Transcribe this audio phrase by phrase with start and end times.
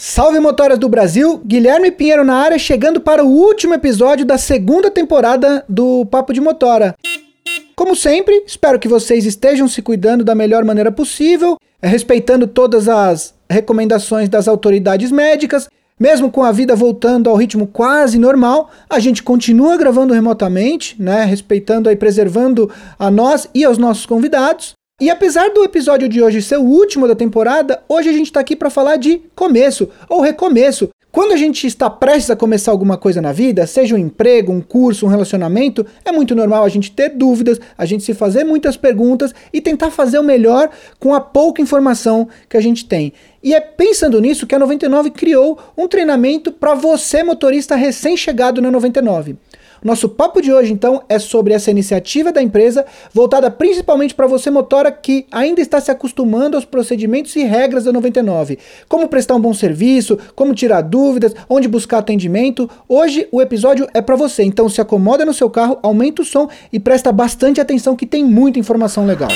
[0.00, 4.92] Salve motoras do Brasil, Guilherme Pinheiro na área, chegando para o último episódio da segunda
[4.92, 6.94] temporada do Papo de Motora.
[7.74, 13.34] Como sempre, espero que vocês estejam se cuidando da melhor maneira possível, respeitando todas as
[13.50, 15.68] recomendações das autoridades médicas.
[15.98, 21.24] Mesmo com a vida voltando ao ritmo quase normal, a gente continua gravando remotamente, né,
[21.24, 24.77] respeitando e preservando a nós e aos nossos convidados.
[25.00, 28.40] E apesar do episódio de hoje ser o último da temporada, hoje a gente está
[28.40, 30.88] aqui para falar de começo ou recomeço.
[31.12, 34.60] Quando a gente está prestes a começar alguma coisa na vida, seja um emprego, um
[34.60, 38.76] curso, um relacionamento, é muito normal a gente ter dúvidas, a gente se fazer muitas
[38.76, 43.12] perguntas e tentar fazer o melhor com a pouca informação que a gente tem.
[43.40, 48.68] E é pensando nisso que a 99 criou um treinamento para você, motorista recém-chegado na
[48.68, 49.36] 99.
[49.82, 54.50] Nosso papo de hoje, então, é sobre essa iniciativa da empresa, voltada principalmente para você,
[54.50, 58.58] motora, que ainda está se acostumando aos procedimentos e regras da 99.
[58.88, 62.68] Como prestar um bom serviço, como tirar dúvidas, onde buscar atendimento.
[62.88, 66.48] Hoje o episódio é para você, então se acomoda no seu carro, aumenta o som
[66.72, 69.30] e presta bastante atenção que tem muita informação legal.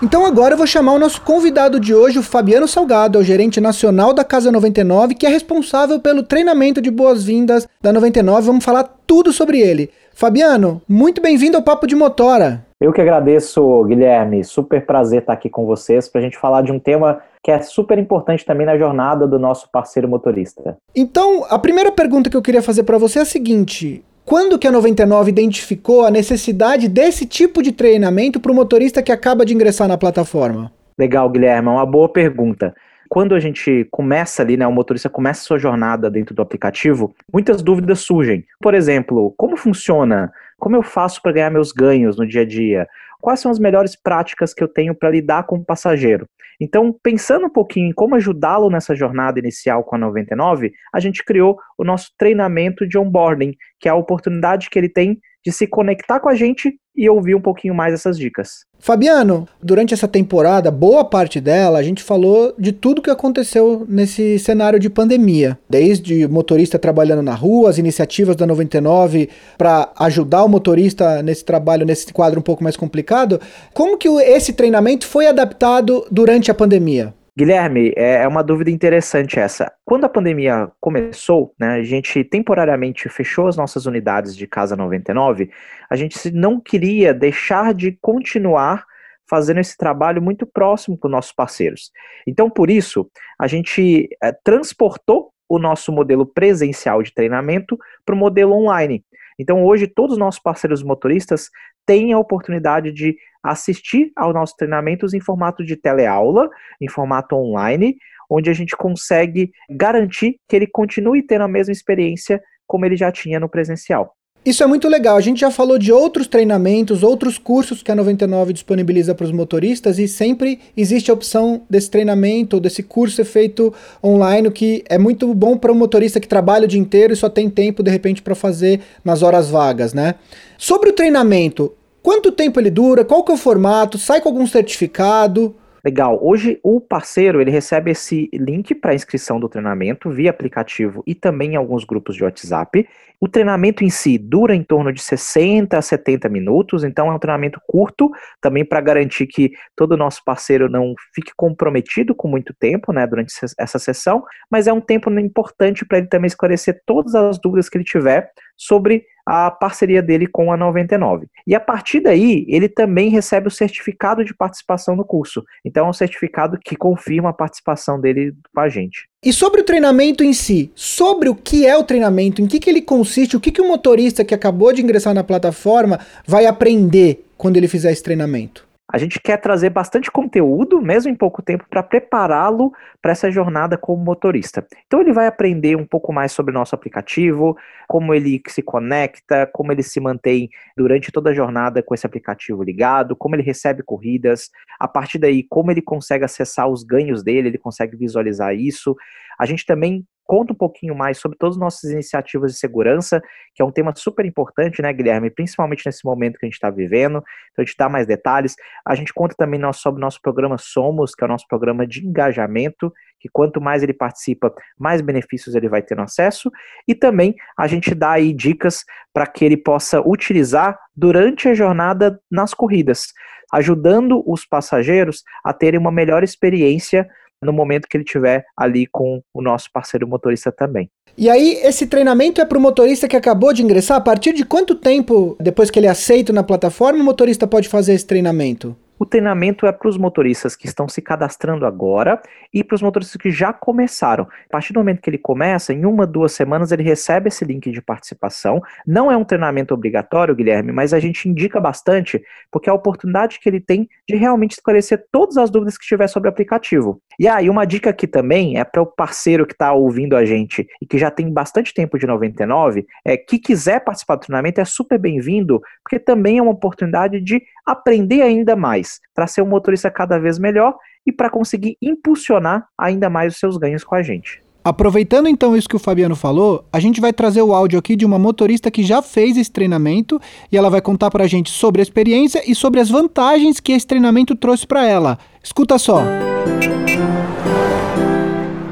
[0.00, 3.24] Então agora eu vou chamar o nosso convidado de hoje, o Fabiano Salgado, é o
[3.24, 8.46] gerente nacional da Casa 99, que é responsável pelo treinamento de boas-vindas da 99.
[8.46, 9.90] Vamos falar tudo sobre ele.
[10.14, 12.64] Fabiano, muito bem-vindo ao Papo de Motora.
[12.80, 14.44] Eu que agradeço, Guilherme.
[14.44, 17.60] Super prazer estar aqui com vocês para a gente falar de um tema que é
[17.60, 20.76] super importante também na jornada do nosso parceiro motorista.
[20.94, 24.68] Então, a primeira pergunta que eu queria fazer para você é a seguinte: quando que
[24.68, 29.54] a 99 identificou a necessidade desse tipo de treinamento para o motorista que acaba de
[29.54, 30.70] ingressar na plataforma?
[30.98, 32.74] Legal, Guilherme, é uma boa pergunta.
[33.08, 37.14] Quando a gente começa ali, né, o motorista começa a sua jornada dentro do aplicativo,
[37.32, 38.44] muitas dúvidas surgem.
[38.60, 40.30] Por exemplo, como funciona?
[40.58, 42.86] Como eu faço para ganhar meus ganhos no dia a dia?
[43.20, 46.26] Quais são as melhores práticas que eu tenho para lidar com o passageiro?
[46.60, 51.24] Então, pensando um pouquinho em como ajudá-lo nessa jornada inicial com a 99, a gente
[51.24, 55.66] criou o nosso treinamento de onboarding, que é a oportunidade que ele tem de se
[55.66, 58.64] conectar com a gente e ouvir um pouquinho mais essas dicas.
[58.80, 64.38] Fabiano, durante essa temporada, boa parte dela, a gente falou de tudo que aconteceu nesse
[64.38, 65.56] cenário de pandemia.
[65.70, 71.86] Desde motorista trabalhando na rua, as iniciativas da 99 para ajudar o motorista nesse trabalho,
[71.86, 73.40] nesse quadro um pouco mais complicado.
[73.72, 77.14] Como que esse treinamento foi adaptado durante a pandemia?
[77.38, 79.72] Guilherme, é, é uma dúvida interessante essa.
[79.84, 85.48] Quando a pandemia começou, né, a gente temporariamente fechou as nossas unidades de Casa 99,
[85.88, 88.84] a gente não queria deixar de continuar
[89.30, 91.92] fazendo esse trabalho muito próximo com nossos parceiros.
[92.26, 98.18] Então, por isso, a gente é, transportou o nosso modelo presencial de treinamento para o
[98.18, 99.04] modelo online.
[99.38, 101.50] Então, hoje, todos os nossos parceiros motoristas
[101.88, 107.96] têm a oportunidade de assistir aos nossos treinamentos em formato de teleaula, em formato online,
[108.28, 113.10] onde a gente consegue garantir que ele continue tendo a mesma experiência como ele já
[113.10, 114.17] tinha no presencial.
[114.48, 115.14] Isso é muito legal.
[115.14, 119.30] A gente já falou de outros treinamentos, outros cursos que a 99 disponibiliza para os
[119.30, 124.82] motoristas e sempre existe a opção desse treinamento, desse curso ser feito online, o que
[124.88, 127.82] é muito bom para um motorista que trabalha o dia inteiro e só tem tempo
[127.82, 130.14] de repente para fazer nas horas vagas, né?
[130.56, 133.04] Sobre o treinamento, quanto tempo ele dura?
[133.04, 133.98] Qual que é o formato?
[133.98, 135.54] Sai com algum certificado?
[135.88, 136.18] Legal.
[136.20, 141.52] Hoje o parceiro ele recebe esse link para inscrição do treinamento via aplicativo e também
[141.52, 142.86] em alguns grupos de WhatsApp.
[143.18, 147.18] O treinamento em si dura em torno de 60 a 70 minutos, então é um
[147.18, 152.92] treinamento curto, também para garantir que todo nosso parceiro não fique comprometido com muito tempo,
[152.92, 157.40] né, durante essa sessão, mas é um tempo importante para ele também esclarecer todas as
[157.40, 161.26] dúvidas que ele tiver sobre a parceria dele com a 99.
[161.46, 165.44] E a partir daí, ele também recebe o certificado de participação no curso.
[165.62, 169.06] Então é um certificado que confirma a participação dele com a gente.
[169.22, 172.70] E sobre o treinamento em si, sobre o que é o treinamento, em que, que
[172.70, 177.26] ele consiste, o que, que o motorista que acabou de ingressar na plataforma vai aprender
[177.36, 178.67] quando ele fizer esse treinamento?
[178.90, 182.72] A gente quer trazer bastante conteúdo, mesmo em pouco tempo, para prepará-lo
[183.02, 184.66] para essa jornada como motorista.
[184.86, 187.54] Então ele vai aprender um pouco mais sobre o nosso aplicativo,
[187.86, 192.62] como ele se conecta, como ele se mantém durante toda a jornada com esse aplicativo
[192.62, 194.50] ligado, como ele recebe corridas,
[194.80, 198.96] a partir daí como ele consegue acessar os ganhos dele, ele consegue visualizar isso.
[199.38, 203.18] A gente também conta um pouquinho mais sobre todas as nossas iniciativas de segurança,
[203.54, 205.30] que é um tema super importante, né, Guilherme?
[205.30, 207.24] Principalmente nesse momento que a gente está vivendo.
[207.50, 208.54] Então, a gente dá mais detalhes.
[208.86, 212.06] A gente conta também sobre o nosso programa Somos, que é o nosso programa de
[212.06, 216.50] engajamento, que quanto mais ele participa, mais benefícios ele vai ter no acesso.
[216.86, 218.84] E também a gente dá aí dicas
[219.14, 223.14] para que ele possa utilizar durante a jornada nas corridas,
[223.50, 227.08] ajudando os passageiros a terem uma melhor experiência
[227.42, 230.90] no momento que ele estiver ali com o nosso parceiro motorista também.
[231.16, 233.96] E aí, esse treinamento é para o motorista que acabou de ingressar?
[233.96, 237.68] A partir de quanto tempo, depois que ele é aceita na plataforma, o motorista pode
[237.68, 238.76] fazer esse treinamento?
[238.98, 242.20] O treinamento é para os motoristas que estão se cadastrando agora
[242.52, 244.24] e para os motoristas que já começaram.
[244.24, 247.70] A partir do momento que ele começa, em uma, duas semanas, ele recebe esse link
[247.70, 248.60] de participação.
[248.84, 252.20] Não é um treinamento obrigatório, Guilherme, mas a gente indica bastante,
[252.50, 256.08] porque é a oportunidade que ele tem de realmente esclarecer todas as dúvidas que tiver
[256.08, 257.00] sobre o aplicativo.
[257.18, 260.24] E aí, ah, uma dica aqui também é para o parceiro que está ouvindo a
[260.24, 264.60] gente e que já tem bastante tempo de 99, é que quiser participar do treinamento
[264.60, 269.48] é super bem-vindo, porque também é uma oportunidade de aprender ainda mais, para ser um
[269.48, 274.02] motorista cada vez melhor e para conseguir impulsionar ainda mais os seus ganhos com a
[274.02, 274.40] gente.
[274.62, 278.06] Aproveitando então isso que o Fabiano falou, a gente vai trazer o áudio aqui de
[278.06, 280.20] uma motorista que já fez esse treinamento
[280.52, 283.72] e ela vai contar para a gente sobre a experiência e sobre as vantagens que
[283.72, 285.18] esse treinamento trouxe para ela.
[285.42, 286.02] Escuta só.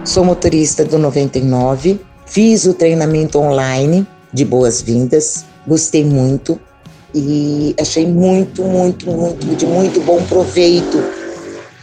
[0.05, 6.59] Sou motorista do 99, fiz o treinamento online de boas-vindas, gostei muito
[7.15, 10.99] e achei muito, muito, muito, de muito bom proveito.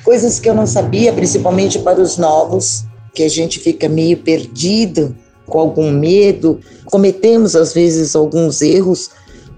[0.04, 5.16] Coisas que eu não sabia, principalmente para os novos, que a gente fica meio perdido,
[5.46, 6.60] com algum medo.
[6.86, 9.12] Cometemos, às vezes, alguns erros,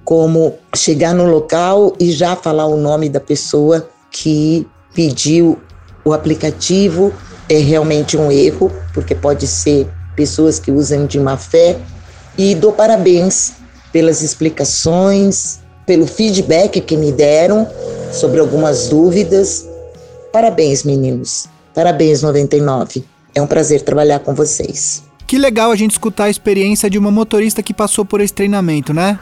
[0.04, 5.60] como chegar no local e já falar o nome da pessoa que pediu
[6.06, 7.12] o aplicativo.
[7.50, 11.78] É realmente um erro, porque pode ser pessoas que usam de má fé.
[12.38, 13.54] E dou parabéns
[13.92, 17.68] pelas explicações, pelo feedback que me deram
[18.12, 19.68] sobre algumas dúvidas.
[20.31, 21.48] Parabéns, meninos.
[21.74, 23.04] Parabéns, 99.
[23.34, 25.04] É um prazer trabalhar com vocês.
[25.28, 28.94] Que legal a gente escutar a experiência de uma motorista que passou por esse treinamento,
[28.94, 29.19] né?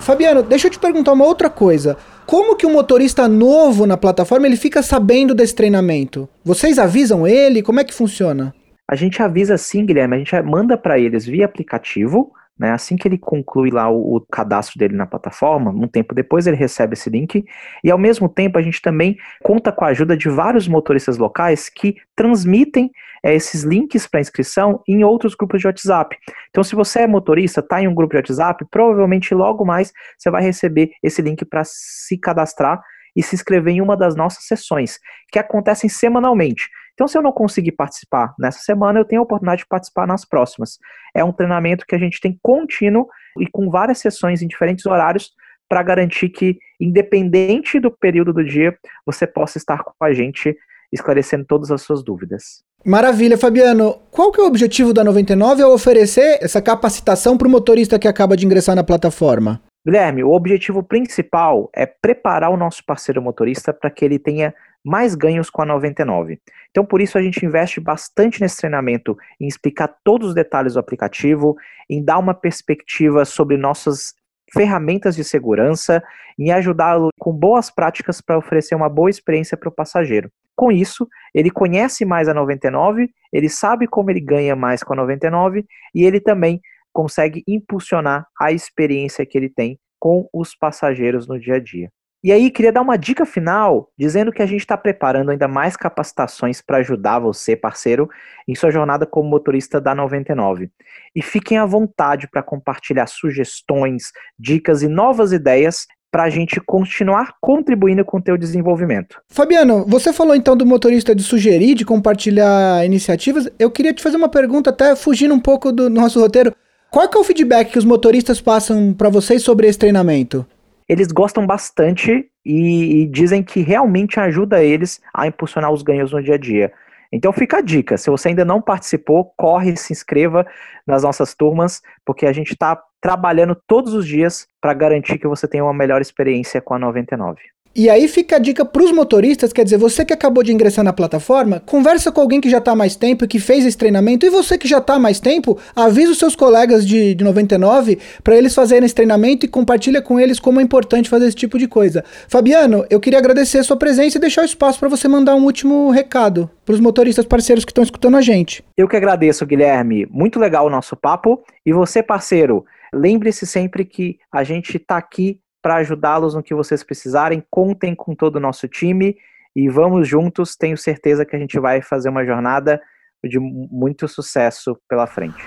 [0.00, 1.96] Fabiano, deixa eu te perguntar uma outra coisa.
[2.26, 6.28] Como que um motorista novo na plataforma ele fica sabendo desse treinamento?
[6.44, 7.62] Vocês avisam ele?
[7.62, 8.52] Como é que funciona?
[8.90, 10.16] A gente avisa sim, Guilherme.
[10.16, 12.72] A gente manda para eles via aplicativo né?
[12.72, 16.56] Assim que ele conclui lá o, o, cadastro dele na plataforma, um tempo depois ele
[16.56, 17.44] recebe esse link,
[17.84, 21.68] e ao mesmo tempo a gente também conta com a ajuda de vários motoristas locais
[21.68, 22.90] que transmitem
[23.22, 26.16] é, esses links para inscrição em outros grupos de WhatsApp.
[26.50, 30.30] Então, se você é motorista, está em um grupo de WhatsApp, provavelmente logo mais você
[30.30, 32.80] vai receber esse link para se cadastrar
[33.14, 34.98] e se inscrever em uma das nossas sessões,
[35.32, 36.68] que acontecem semanalmente.
[36.96, 40.24] Então, se eu não conseguir participar nessa semana, eu tenho a oportunidade de participar nas
[40.24, 40.78] próximas.
[41.14, 43.06] É um treinamento que a gente tem contínuo
[43.38, 45.32] e com várias sessões em diferentes horários
[45.68, 50.56] para garantir que, independente do período do dia, você possa estar com a gente
[50.90, 52.64] esclarecendo todas as suas dúvidas.
[52.82, 54.00] Maravilha, Fabiano.
[54.10, 58.08] Qual que é o objetivo da 99 ao oferecer essa capacitação para o motorista que
[58.08, 59.60] acaba de ingressar na plataforma?
[59.84, 64.54] Guilherme, o objetivo principal é preparar o nosso parceiro motorista para que ele tenha
[64.86, 66.40] mais ganhos com a 99.
[66.70, 70.78] Então, por isso, a gente investe bastante nesse treinamento, em explicar todos os detalhes do
[70.78, 71.56] aplicativo,
[71.90, 74.14] em dar uma perspectiva sobre nossas
[74.52, 76.00] ferramentas de segurança,
[76.38, 80.30] em ajudá-lo com boas práticas para oferecer uma boa experiência para o passageiro.
[80.54, 84.96] Com isso, ele conhece mais a 99, ele sabe como ele ganha mais com a
[84.96, 86.60] 99 e ele também
[86.92, 91.90] consegue impulsionar a experiência que ele tem com os passageiros no dia a dia.
[92.26, 95.76] E aí, queria dar uma dica final, dizendo que a gente está preparando ainda mais
[95.76, 98.10] capacitações para ajudar você, parceiro,
[98.48, 100.68] em sua jornada como motorista da 99.
[101.14, 107.34] E fiquem à vontade para compartilhar sugestões, dicas e novas ideias para a gente continuar
[107.40, 109.22] contribuindo com o teu desenvolvimento.
[109.28, 113.48] Fabiano, você falou então do motorista de sugerir, de compartilhar iniciativas.
[113.56, 116.52] Eu queria te fazer uma pergunta, até fugindo um pouco do nosso roteiro.
[116.90, 120.44] Qual é o feedback que os motoristas passam para vocês sobre esse treinamento?
[120.88, 126.22] Eles gostam bastante e, e, dizem que realmente ajuda eles a impulsionar os ganhos no
[126.22, 126.72] dia a dia.
[127.12, 130.46] Então fica a dica, se você ainda não participou, corre, se inscreva
[130.86, 135.46] nas nossas turmas, porque a gente está trabalhando todos os dias para garantir que você
[135.46, 137.55] tenha uma melhor experiência com a 99.
[137.78, 140.82] E aí fica a dica para os motoristas, quer dizer, você que acabou de ingressar
[140.82, 144.24] na plataforma, conversa com alguém que já está há mais tempo, que fez esse treinamento,
[144.24, 147.98] e você que já está há mais tempo, avisa os seus colegas de, de 99
[148.24, 151.58] para eles fazerem esse treinamento e compartilha com eles como é importante fazer esse tipo
[151.58, 152.02] de coisa.
[152.28, 155.44] Fabiano, eu queria agradecer a sua presença e deixar o espaço para você mandar um
[155.44, 158.64] último recado para os motoristas parceiros que estão escutando a gente.
[158.74, 160.06] Eu que agradeço, Guilherme.
[160.10, 161.44] Muito legal o nosso papo.
[161.64, 166.84] E você, parceiro, lembre-se sempre que a gente está aqui para ajudá-los no que vocês
[166.84, 167.42] precisarem.
[167.50, 169.16] Contem com todo o nosso time
[169.56, 170.54] e vamos juntos.
[170.54, 172.80] Tenho certeza que a gente vai fazer uma jornada
[173.24, 175.44] de muito sucesso pela frente.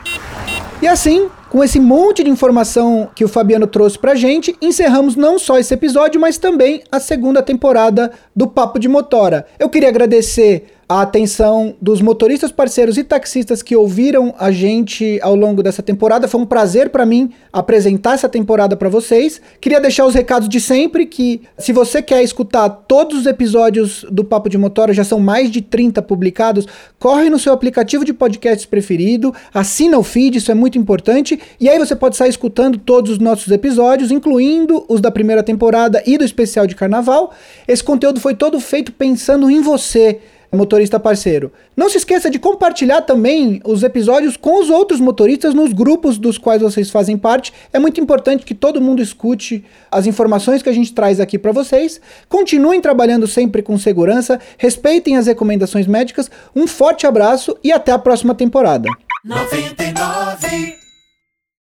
[0.82, 5.40] E assim, com esse monte de informação que o Fabiano trouxe pra gente, encerramos não
[5.40, 9.46] só esse episódio, mas também a segunda temporada do Papo de Motora.
[9.58, 15.36] Eu queria agradecer a atenção dos motoristas parceiros e taxistas que ouviram a gente ao
[15.36, 16.28] longo dessa temporada.
[16.28, 19.40] Foi um prazer para mim apresentar essa temporada para vocês.
[19.62, 24.24] Queria deixar os recados de sempre que se você quer escutar todos os episódios do
[24.24, 26.66] Papo de Motora, já são mais de 30 publicados,
[26.98, 31.70] corre no seu aplicativo de podcasts preferido, assina o feed, isso é muito importante, e
[31.70, 36.18] aí você pode sair escutando todos os nossos episódios, incluindo os da primeira temporada e
[36.18, 37.32] do especial de carnaval.
[37.68, 40.20] Esse conteúdo foi todo feito pensando em você
[40.58, 41.52] motorista parceiro.
[41.76, 46.38] Não se esqueça de compartilhar também os episódios com os outros motoristas nos grupos dos
[46.38, 47.54] quais vocês fazem parte.
[47.72, 51.52] É muito importante que todo mundo escute as informações que a gente traz aqui para
[51.52, 52.02] vocês.
[52.28, 56.30] Continuem trabalhando sempre com segurança, respeitem as recomendações médicas.
[56.56, 58.90] Um forte abraço e até a próxima temporada.
[59.24, 60.79] 99